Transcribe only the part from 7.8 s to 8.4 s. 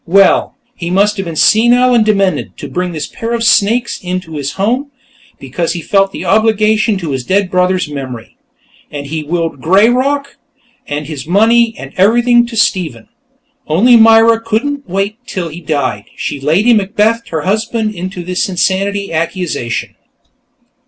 memory.